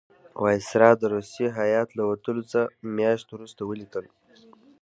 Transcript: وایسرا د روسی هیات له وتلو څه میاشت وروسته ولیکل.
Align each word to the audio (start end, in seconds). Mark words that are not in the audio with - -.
وایسرا 0.41 0.89
د 0.97 1.03
روسی 1.13 1.45
هیات 1.59 1.89
له 1.97 2.03
وتلو 2.09 2.41
څه 2.51 2.59
میاشت 2.97 3.27
وروسته 3.31 3.61
ولیکل. 3.65 4.05